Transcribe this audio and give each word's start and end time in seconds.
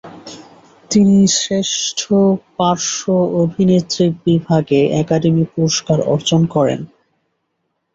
তিনি 0.91 1.17
শ্রেষ্ঠ 1.37 1.99
পার্শ্ব 2.57 3.03
অভিনেত্রী 3.41 4.05
বিভাগে 4.25 4.79
একাডেমি 5.01 5.43
পুরস্কার 5.53 5.97
অর্জন 6.13 6.41
করেন। 6.55 6.79